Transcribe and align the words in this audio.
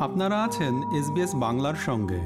আপনারা 0.00 0.44
আছেন 0.44 0.74
এসবিএস 0.92 1.34
বাংলার 1.34 1.74
সঙ্গে। 1.74 2.20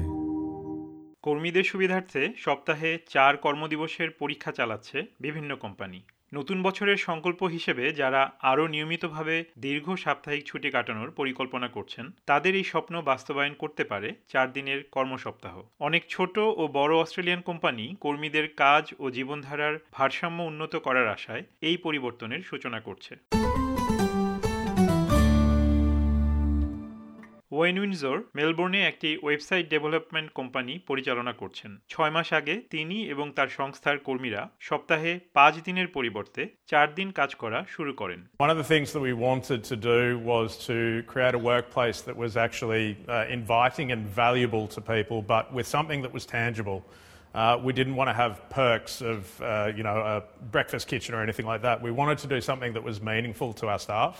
কর্মীদের 1.23 1.63
সুবিধার্থে 1.63 2.33
সপ্তাহে 2.37 2.97
চার 3.09 3.37
কর্মদিবসের 3.37 4.09
পরীক্ষা 4.11 4.51
চালাচ্ছে 4.51 5.05
বিভিন্ন 5.21 5.55
কোম্পানি। 5.55 6.01
নতুন 6.33 6.63
বছরের 6.63 6.97
সংকল্প 6.97 7.43
হিসেবে 7.43 7.91
যারা 7.91 8.31
আরও 8.41 8.67
নিয়মিতভাবে 8.67 9.43
দীর্ঘ 9.57 9.95
সাপ্তাহিক 9.95 10.43
ছুটি 10.45 10.69
কাটানোর 10.71 11.11
পরিকল্পনা 11.11 11.67
করছেন, 11.67 12.05
তাদের 12.25 12.55
এই 12.55 12.63
স্বপ্ন 12.63 13.01
বাস্তবায়ন 13.01 13.53
করতে 13.53 13.83
পারে 13.83 14.13
চার 14.27 14.53
দিনের 14.53 14.83
কর্মসপ্তাহ। 14.91 15.61
অনেক 15.79 16.03
ছোট 16.09 16.37
ও 16.37 16.67
বড় 16.73 16.95
অস্ট্রেলিয়ান 16.97 17.41
কোম্পানি 17.41 17.95
কর্মীদের 18.01 18.47
কাজ 18.57 18.93
ও 18.99 19.09
জীবনধারার 19.09 19.79
ভারসাম্য 19.91 20.43
উন্নত 20.43 20.75
করার 20.75 21.07
আশায় 21.07 21.43
এই 21.61 21.77
পরিবর্তনের 21.77 22.41
সূচনা 22.41 22.79
করছে। 22.79 23.15
ওয়েন 27.57 27.75
উইনজোর 27.81 28.17
মেলবোর্নে 28.39 28.79
একটি 28.91 29.09
ওয়েবসাইট 29.25 29.65
ডেভেলপমেন্ট 29.73 30.29
কোম্পানি 30.39 30.73
পরিচালনা 30.89 31.33
করছেন 31.41 31.71
ছয় 31.93 32.11
মাস 32.15 32.29
আগে 32.39 32.55
তিনি 32.73 32.97
এবং 33.13 33.25
তার 33.37 33.49
সংস্থার 33.59 33.97
কর্মীরা 34.07 34.41
সপ্তাহে 34.69 35.13
পাঁচ 35.37 35.53
দিনের 35.67 35.87
পরিবর্তে 35.95 36.41
চার 36.71 36.87
দিন 36.97 37.07
কাজ 37.19 37.31
করা 37.41 37.59
শুরু 37.75 37.91
করেন 38.01 38.19
One 38.45 38.51
of 38.55 38.59
the 38.61 38.69
things 38.73 38.87
that 38.93 39.03
we 39.09 39.15
wanted 39.29 39.61
to 39.71 39.75
do 39.93 40.01
was 40.31 40.47
to 40.69 40.77
create 41.11 41.35
a 41.41 41.43
workplace 41.51 41.99
that 42.07 42.17
was 42.23 42.31
actually 42.45 42.87
uh, 42.93 43.37
inviting 43.37 43.87
and 43.95 44.01
valuable 44.23 44.65
to 44.75 44.79
people, 44.93 45.17
but 45.33 45.45
with 45.57 45.67
something 45.75 45.99
that 46.05 46.13
was 46.17 46.25
tangible. 46.39 46.79
Uh, 47.41 47.55
we 47.67 47.71
didn't 47.79 47.97
want 47.99 48.09
to 48.13 48.17
have 48.23 48.33
perks 48.61 48.93
of, 49.13 49.19
uh, 49.41 49.77
you 49.77 49.83
know, 49.87 49.97
a 50.13 50.17
breakfast 50.55 50.85
kitchen 50.91 51.11
or 51.17 51.21
anything 51.27 51.47
like 51.51 51.61
that. 51.67 51.75
We 51.87 51.91
wanted 52.01 52.17
to 52.23 52.27
do 52.35 52.39
something 52.49 52.71
that 52.77 52.83
was 52.89 52.97
meaningful 53.11 53.49
to 53.59 53.63
our 53.71 53.81
staff. 53.87 54.15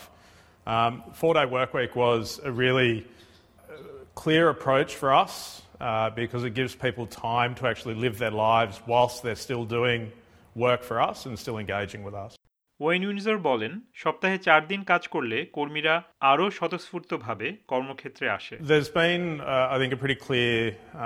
Um, 0.65 0.93
four-day 1.21 1.47
work 1.57 1.71
week 1.79 1.93
was 2.05 2.23
a 2.51 2.53
really 2.63 2.93
clear 4.14 4.48
approach 4.48 4.94
for 4.94 5.14
us 5.14 5.62
uh, 5.80 6.10
because 6.10 6.42
it 6.44 6.54
gives 6.54 6.74
people 6.74 7.06
time 7.06 7.54
to 7.56 7.66
actually 7.66 7.94
live 7.94 8.18
their 8.18 8.30
lives 8.30 8.80
whilst 8.86 9.22
they're 9.22 9.42
still 9.48 9.64
doing 9.64 10.12
work 10.54 10.82
for 10.82 11.00
us 11.00 11.26
and 11.26 11.38
still 11.38 11.58
engaging 11.58 12.02
with 12.04 12.14
us. 12.14 12.32
Wayne 12.80 13.02
Winsor 13.08 13.36
বলেন 13.50 13.72
সপ্তাহে 14.02 14.38
চার 14.46 14.60
দিন 14.70 14.80
কাজ 14.90 15.02
করলে 15.14 15.38
কর্মীরা 15.56 15.94
আরও 16.32 16.46
স্বতঃস্ফূর্তভাবে 16.58 17.46
কর্মক্ষেত্রে 17.72 18.26
আসে 18.38 18.54
There's 18.72 18.92
been, 19.02 19.24
uh, 19.40 19.74
I 19.74 19.76
think, 19.80 19.92
a 19.98 20.00
pretty 20.02 20.18
clear, 20.26 20.56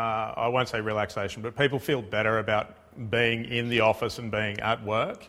uh, 0.01 0.47
I 0.47 0.49
won't 0.55 0.69
say 0.73 0.79
relaxation, 0.93 1.39
but 1.47 1.53
people 1.63 1.81
feel 1.89 2.03
better 2.19 2.35
about 2.45 2.67
being 3.19 3.41
in 3.59 3.65
the 3.75 3.81
office 3.93 4.15
and 4.21 4.29
being 4.39 4.57
at 4.73 4.79
work. 4.95 5.21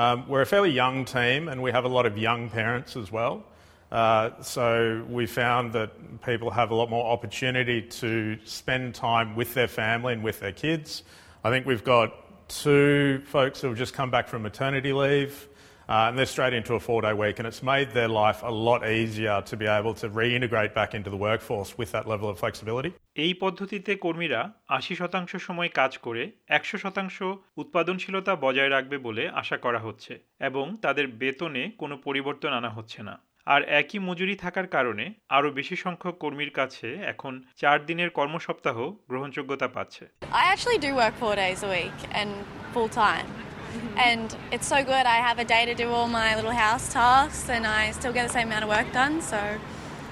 Um, 0.00 0.16
we're 0.30 0.44
a 0.48 0.50
fairly 0.54 0.72
young 0.82 0.96
team 1.16 1.40
and 1.50 1.58
we 1.66 1.70
have 1.76 1.84
a 1.90 1.92
lot 1.96 2.04
of 2.10 2.14
young 2.28 2.42
parents 2.58 2.92
as 3.02 3.08
well. 3.18 3.34
Uh, 3.91 4.41
so 4.41 5.05
we 5.09 5.25
found 5.25 5.73
that 5.73 5.89
people 6.21 6.49
have 6.49 6.71
a 6.71 6.75
lot 6.75 6.89
more 6.89 7.05
opportunity 7.11 7.81
to 7.81 8.37
spend 8.45 8.95
time 8.95 9.35
with 9.35 9.53
their 9.53 9.67
family 9.67 10.13
and 10.13 10.23
with 10.23 10.39
their 10.39 10.53
kids. 10.53 11.03
I 11.43 11.49
think 11.49 11.65
we've 11.65 11.83
got 11.83 12.09
two 12.47 13.21
folks 13.25 13.61
who 13.61 13.67
have 13.67 13.77
just 13.77 13.93
come 13.93 14.09
back 14.09 14.27
from 14.27 14.41
maternity 14.43 14.93
leave. 14.93 15.47
Uh, 15.89 16.07
and 16.07 16.17
they're 16.17 16.25
straight 16.25 16.53
into 16.53 16.75
a 16.75 16.79
four 16.79 17.01
day 17.01 17.11
week, 17.11 17.39
and 17.39 17.45
it's 17.45 17.61
made 17.61 17.91
their 17.91 18.07
life 18.07 18.43
a 18.43 18.51
lot 18.51 18.87
easier 18.87 19.41
to 19.41 19.57
be 19.57 19.65
able 19.65 19.93
to 19.93 20.09
reintegrate 20.09 20.73
back 20.73 20.93
into 20.93 21.09
the 21.09 21.17
workforce 21.17 21.77
with 21.77 21.91
that 21.91 22.07
level 22.07 22.29
of 22.29 22.39
flexibility. 22.39 22.91
এই 23.15 23.33
পদ্ধতিতে 23.33 23.91
কর্মীরা 23.95 24.41
আশি 24.67 24.93
শতাংশ 24.95 25.31
সময় 25.47 25.69
কাজ 25.79 25.91
করে 25.97 26.23
একশো 26.47 26.77
শতাংশ 26.77 27.17
উৎপাদনশীলতা 27.57 28.33
বজায় 28.35 28.71
রাখবে 28.75 28.97
বলে 28.97 29.23
আশা 29.41 29.57
করা 29.57 29.79
হচ্ছে 29.79 30.13
এবং 30.39 30.65
তাদের 30.81 31.05
বেতনে 31.21 31.63
কোনো 31.77 31.95
পরিবর্তন 31.97 32.51
আনা 32.59 32.69
হচ্ছে 32.69 32.99
না 33.03 33.15
আর 33.45 33.61
একই 33.79 33.99
মজুরি 34.07 34.35
থাকার 34.35 34.67
কারণে 34.67 35.05
আরও 35.29 35.49
বেশি 35.51 35.75
সংখ্যক 35.75 36.15
কর্মীর 36.23 36.51
কাছে 36.59 36.87
এখন 37.13 37.33
চার 37.61 37.77
দিনের 37.85 38.09
কর্মসপ্তাহ 38.19 38.77
গ্রহণযোগ্যতা 39.09 39.67
পাচ্ছে 39.75 40.03
I 40.41 40.43
actually 40.53 40.79
do 40.87 40.91
work 41.01 41.15
four 41.23 41.35
days 41.35 41.59
a 41.67 41.69
week 41.77 41.97
and 42.19 42.29
full 42.73 42.89
time. 43.05 43.27
And 43.97 44.27
it's 44.51 44.67
so 44.67 44.79
good. 44.83 45.05
I 45.07 45.19
have 45.27 45.37
a 45.39 45.47
day 45.55 45.63
to 45.65 45.75
do 45.83 45.87
all 45.95 46.07
my 46.21 46.29
little 46.35 46.57
house 46.65 46.85
tasks 46.93 47.49
and 47.49 47.63
I 47.79 47.91
still 47.91 48.13
get 48.13 48.23
the 48.27 48.33
same 48.33 48.47
amount 48.49 48.63
of 48.65 48.69
work 48.69 48.89
done, 48.93 49.21
so 49.21 49.39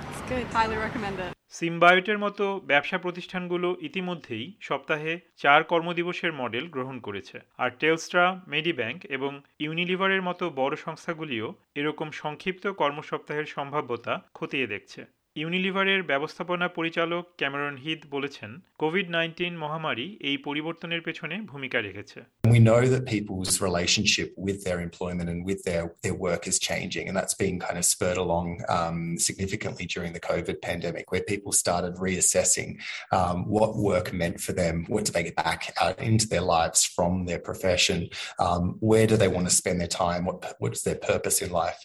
it's 0.10 0.22
good. 0.30 0.46
Highly 0.58 0.78
recommend 0.78 1.20
it. 1.20 1.39
সিমবায়োটের 1.54 2.18
মতো 2.18 2.46
ব্যবসা 2.68 2.98
প্রতিষ্ঠানগুলো 2.98 3.68
ইতিমধ্যেই 3.82 4.46
সপ্তাহে 4.62 5.14
চার 5.38 5.62
কর্মদিবসের 5.64 6.32
model 6.34 6.66
গ্রহণ 6.68 6.98
করেছে। 7.00 7.38
আর 7.58 7.70
টেলস্ট্রা, 7.80 8.26
মেডিব্যাংক 8.48 9.00
এবং 9.06 9.32
ইউনিলিভারের 9.60 10.22
মতো 10.22 10.46
বড় 10.50 10.76
সংস্থাগুলিও 10.76 11.48
এরকম 11.76 12.08
সংক্ষিপ্ত 12.12 12.64
কর্মসপ্তাহের 12.72 13.46
সম্ভাব্যতা 13.46 14.14
খতিয়ে 14.34 14.68
দেখছে। 14.68 15.02
ইউনিলিভারের 15.43 16.01
ব্যবস্থাপনা 16.11 16.67
পরিচালক 16.69 17.25
ক্যামেরন 17.41 17.75
হিথ 17.85 18.01
বলেছেন 18.11 18.51
কোভিড 18.83 19.07
নাইন্টিন 19.17 19.55
মহামারী 19.63 20.07
এই 20.29 20.37
পরিবর্তনের 20.47 21.03
পেছনে 21.07 21.37
ভূমিকা 21.51 21.79
রেখেছে 21.87 22.21
We 22.55 22.61
know 22.69 22.83
that 22.95 23.05
people's 23.17 23.55
relationship 23.69 24.29
with 24.47 24.59
their 24.67 24.81
employment 24.89 25.29
and 25.33 25.41
with 25.49 25.61
their, 25.69 25.85
their 26.05 26.19
work 26.29 26.43
is 26.51 26.57
changing, 26.71 27.05
and 27.09 27.15
that's 27.19 27.37
been 27.45 27.57
kind 27.67 27.79
of 27.81 27.85
spurred 27.95 28.21
along 28.27 28.47
um, 28.79 28.99
significantly 29.29 29.87
during 29.95 30.11
the 30.17 30.25
COVID 30.31 30.57
pandemic, 30.69 31.05
where 31.13 31.25
people 31.33 31.53
started 31.65 31.93
reassessing 32.07 32.71
um, 33.19 33.37
what 33.57 33.71
work 33.91 34.07
meant 34.23 34.39
for 34.47 34.53
them, 34.63 34.75
what 34.93 35.03
do 35.07 35.11
they 35.15 35.25
get 35.29 35.39
back 35.49 35.61
out 35.85 35.97
into 36.11 36.27
their 36.33 36.47
lives 36.57 36.81
from 36.97 37.13
their 37.29 37.43
profession, 37.51 37.99
um, 38.47 38.63
where 38.91 39.07
do 39.11 39.17
they 39.23 39.31
want 39.37 39.47
to 39.49 39.55
spend 39.61 39.77
their 39.83 39.95
time, 40.07 40.21
what 40.29 40.39
what's 40.63 40.83
their 40.87 41.01
purpose 41.13 41.37
in 41.45 41.51
life, 41.65 41.81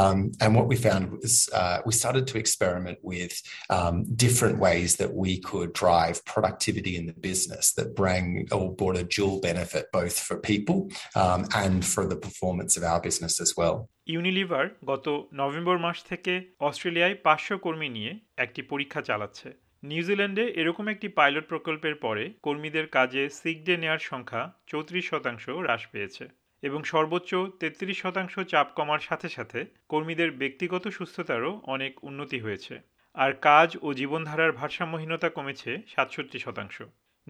um, 0.00 0.16
and 0.42 0.50
what 0.58 0.66
we 0.72 0.76
found 0.88 1.02
was 1.14 1.32
uh, 1.60 1.78
we 1.88 1.92
started 2.02 2.24
to 2.30 2.36
experiment 2.44 2.81
with 3.03 3.33
um, 3.69 3.95
different 4.15 4.57
ways 4.59 4.89
that 4.97 5.11
we 5.15 5.31
could 5.39 5.69
drive 5.73 6.15
productivity 6.25 6.93
in 6.99 7.05
the 7.05 7.17
business 7.29 7.65
that 7.73 7.87
bring 7.95 8.25
or 8.51 8.65
brought 8.73 8.97
a 8.97 9.05
dual 9.05 9.37
benefit 9.41 9.85
both 9.91 10.15
for 10.19 10.35
people 10.51 10.77
um, 11.15 11.41
and 11.55 11.75
for 11.85 12.03
the 12.05 12.15
performance 12.17 12.71
of 12.77 12.83
our 12.83 13.01
business 13.01 13.35
as 13.45 13.51
well. 13.59 13.75
Unilever 14.07 14.65
গত 14.91 15.05
November 15.41 15.77
মাস 15.77 15.97
থেকে 16.09 16.33
অস্ট্রেলিয়ায় 16.59 17.15
পাঁচশো 17.25 17.55
কর্মী 17.65 17.89
নিয়ে 17.97 18.11
একটি 18.37 18.61
পরীক্ষা 18.71 19.01
চালাচ্ছে 19.09 19.49
নিউজিল্যান্ডে 19.83 20.45
এরকম 20.61 20.85
একটি 20.87 21.07
পাইলট 21.19 21.45
প্রকল্পের 21.47 21.95
পরে 21.95 22.23
কর্মীদের 22.45 22.87
কাজে 22.87 23.23
সিক 23.39 23.57
ডে 23.67 23.75
নেওয়ার 23.77 24.01
সংখ্যা 24.11 24.41
চৌত্রিশ 24.67 25.05
শতাংশ 25.11 25.43
হ্রাস 25.59 25.83
পেয়েছে 25.91 26.23
এবং 26.63 26.79
সর্বোচ্চ 26.83 27.31
তেত্রিশ 27.59 27.97
শতাংশ 28.01 28.39
চাপ 28.39 28.67
কমার 28.75 28.99
সাথে 28.99 29.29
সাথে 29.29 29.59
কর্মীদের 29.89 30.29
ব্যক্তিগত 30.31 30.87
সুস্থতারও 30.87 31.51
অনেক 31.65 32.03
উন্নতি 32.03 32.39
হয়েছে। 32.39 32.73
আর 33.15 33.31
কাজ 33.41 33.77
ও 33.81 33.87
জীবনধারার 33.93 34.51
ভারসাম্যহীনতা 34.51 35.29
কমেছে 35.29 35.71
সাতষট্টি 35.87 36.39
শতাংশ। 36.39 36.77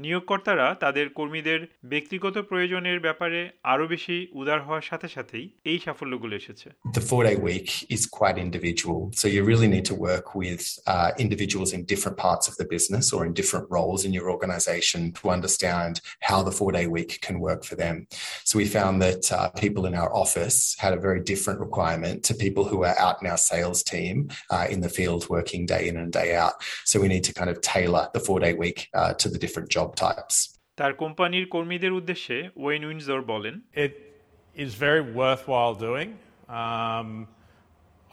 নিয়োগকর্তারা 0.05 0.67
তাদের 0.85 1.07
কর্মীদের 1.19 1.61
ব্যক্তিগত 1.93 2.37
প্রয়োজনের 2.51 2.99
ব্যাপারে 3.07 3.41
আরও 3.73 3.85
বেশি 3.89 4.17
উদার 4.41 4.61
হওয়ার 4.67 4.85
সাথে 4.91 5.09
সাথেই 5.17 5.47
এই 5.71 5.79
সাফল্যগুলো 5.85 6.35
এসেছে 6.43 6.69
The 6.99 7.05
four 7.11 7.23
day 7.29 7.37
week 7.51 7.69
is 7.97 8.03
quite 8.19 8.37
individual. 8.49 9.01
So 9.21 9.27
you 9.35 9.41
really 9.51 9.71
need 9.75 9.87
to 9.93 9.97
work 10.11 10.27
with 10.43 10.63
uh, 10.93 11.11
individuals 11.25 11.71
in 11.77 11.81
different 11.93 12.17
parts 12.27 12.45
of 12.51 12.55
the 12.61 12.69
business 12.75 13.05
or 13.15 13.21
in 13.27 13.33
different 13.41 13.67
roles 13.77 14.01
in 14.07 14.13
your 14.19 14.29
organization 14.37 15.01
to 15.19 15.25
understand 15.37 15.93
how 16.29 16.39
the 16.49 16.55
four 16.59 16.71
day 16.79 16.87
week 16.97 17.11
can 17.27 17.37
work 17.49 17.61
for 17.69 17.77
them. 17.83 17.97
So 18.49 18.53
we 18.61 18.67
found 18.79 18.95
that 19.07 19.23
uh, 19.37 19.39
people 19.65 19.85
in 19.89 19.95
our 20.03 20.11
office 20.25 20.59
had 20.85 20.93
a 20.95 21.01
very 21.07 21.21
different 21.33 21.59
requirement 21.67 22.17
to 22.29 22.33
people 22.47 22.65
who 22.71 22.79
are 22.89 22.97
out 23.07 23.17
in 23.21 23.27
our 23.33 23.43
sales 23.53 23.81
team 23.93 24.15
uh, 24.55 24.67
in 24.75 24.79
the 24.87 24.93
field 24.99 25.23
working 25.37 25.63
day 25.75 25.83
in 25.91 25.97
and 26.03 26.11
day 26.21 26.31
out. 26.45 26.55
So 26.91 26.95
we 27.03 27.09
need 27.15 27.25
to 27.29 27.33
kind 27.41 27.51
of 27.53 27.57
tailor 27.75 28.05
the 28.17 28.23
four 28.27 28.39
day 28.47 28.55
week 28.65 28.79
uh, 29.01 29.13
to 29.23 29.27
the 29.35 29.41
different 29.45 29.69
job 29.84 29.92
types. 30.06 30.36
তার 30.78 30.94
কোম্পানির 31.04 31.46
কর্মীদের 31.56 31.94
উদ্দেশ্যে 32.00 32.38
when 32.64 32.82
উইনজোর 32.90 33.22
বলেন 33.34 33.56
It 33.86 33.94
is 34.56 34.72
very 34.86 35.04
worthwhile 35.22 35.76
doing. 35.88 36.10
Um, 36.64 37.08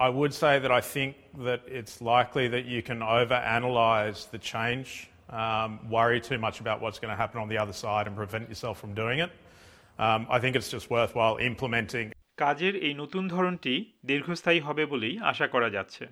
I 0.07 0.09
would 0.19 0.33
say 0.43 0.55
that 0.65 0.73
I 0.81 0.83
think 0.95 1.11
that 1.49 1.61
it's 1.79 1.95
likely 2.15 2.47
that 2.55 2.65
you 2.75 2.81
can 2.89 3.01
overanalyze 3.19 4.21
the 4.35 4.41
change, 4.55 4.89
um, 5.43 5.71
worry 5.97 6.21
too 6.31 6.39
much 6.47 6.57
about 6.65 6.79
what's 6.83 6.99
going 7.03 7.15
to 7.17 7.21
happen 7.25 7.39
on 7.45 7.49
the 7.53 7.59
other 7.65 7.77
side, 7.85 8.05
and 8.09 8.15
prevent 8.25 8.45
yourself 8.53 8.77
from 8.83 8.93
doing 9.03 9.19
it. 9.27 9.31
Um, 9.99 10.21
I 10.37 10.39
think 10.43 10.53
it's 10.59 10.71
just 10.77 10.87
worthwhile 10.97 11.37
implementing 11.51 12.07
কাজের 12.39 12.75
এই 12.87 12.95
নতুন 13.03 13.25
ধরনটি 13.29 13.75
দীর্ঘস্থায়ী 14.11 14.61
হবে 14.67 14.83
বলেই 14.87 15.15
আশা 15.33 15.47
করা 15.55 15.69
যাচ্ছে 15.77 16.05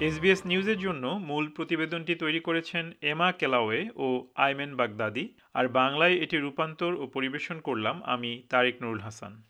SBS 0.00 0.40
নিউজের 0.46 0.78
জন্য 0.78 1.04
মূল 1.06 1.48
প্রতিবেদনটি 1.48 2.14
তৈরি 2.14 2.40
করেছেন 2.40 2.92
এমা 3.02 3.32
কেলাওয়ে 3.32 3.90
ও 3.96 4.26
আইমেন 4.34 4.76
বাগদাদি। 4.76 5.24
আর 5.54 5.68
বাংলায় 5.68 6.14
এটি 6.14 6.36
রূপান্তর 6.36 6.94
ও 6.94 7.06
পরিবেশন 7.06 7.60
করলাম 7.60 8.02
আমি 8.04 8.42
তারেক 8.50 8.82
নুরুল 8.82 9.00
হাসান। 9.00 9.42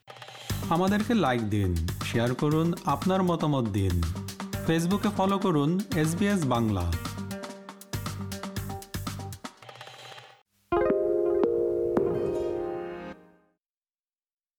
আমাদেরকে 0.70 1.14
লাইক 1.14 1.42
দিন 1.50 1.74
শেয়ার 2.04 2.34
করুন, 2.34 2.72
আপনার 2.84 3.22
মতামত 3.22 3.66
দিন। 3.68 4.02
ফেসবুকে 4.66 5.08
ফলো 5.16 5.38
করুন 5.38 5.80
এসবিএস 5.96 6.46
বাংলা। 6.46 6.92